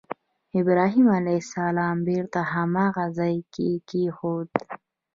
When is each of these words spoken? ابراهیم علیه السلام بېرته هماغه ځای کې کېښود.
ابراهیم 0.59 1.07
علیه 1.17 1.39
السلام 1.45 1.97
بېرته 2.09 2.39
هماغه 2.53 3.05
ځای 3.17 3.35
کې 3.53 3.69
کېښود. 3.87 4.49